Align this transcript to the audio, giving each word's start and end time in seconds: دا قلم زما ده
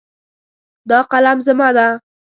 دا 0.89 0.99
قلم 1.11 1.37
زما 1.47 1.69
ده 1.75 1.87